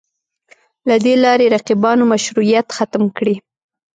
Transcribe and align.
له 0.87 0.95
دې 1.05 1.13
لارې 1.23 1.51
رقیبانو 1.55 2.03
مشروعیت 2.13 2.67
ختم 2.77 3.03
کړي 3.17 3.35